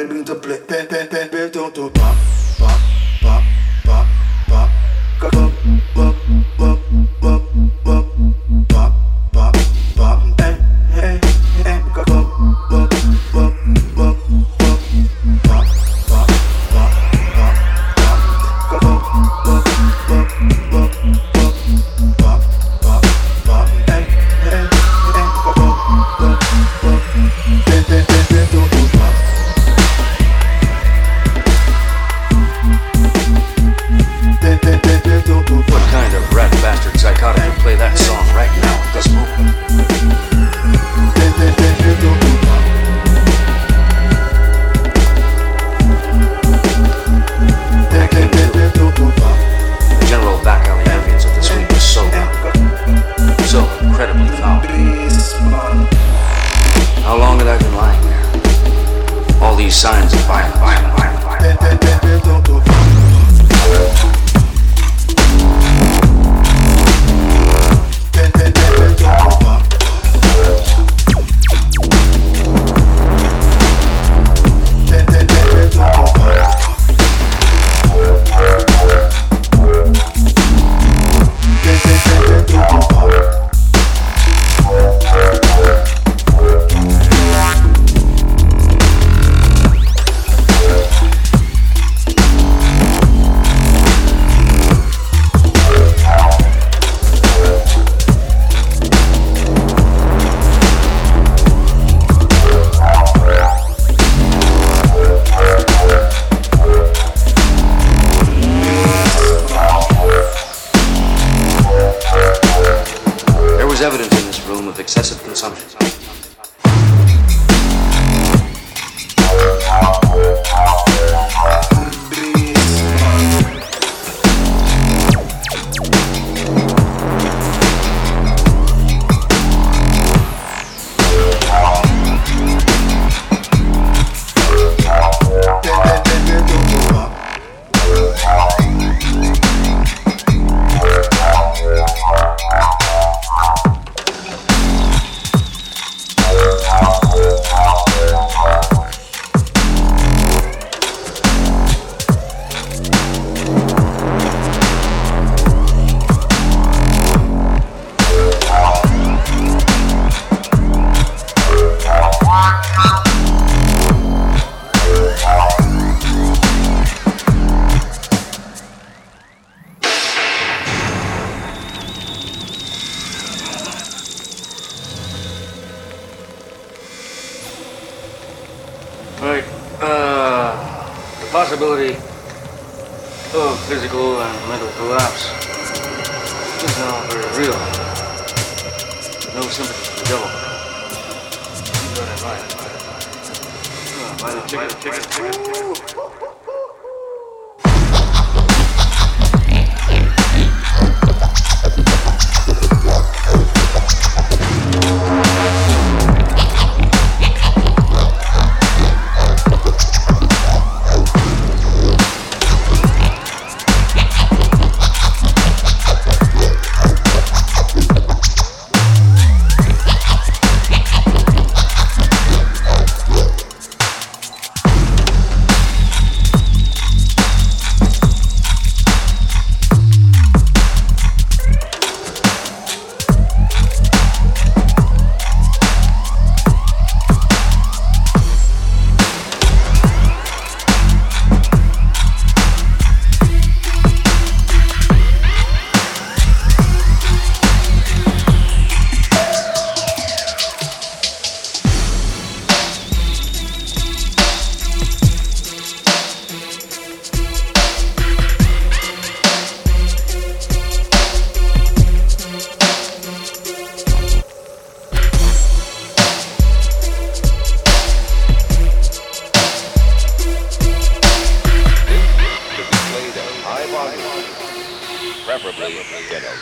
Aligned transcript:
I 0.00 0.04
the 0.04 0.24
to 0.24 0.34
play. 0.36 0.56
play, 0.66 0.86
play, 0.86 1.06
play. 1.08 1.19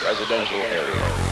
residential 0.01 0.65
area. 0.71 1.28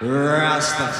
Rasta 0.00 0.92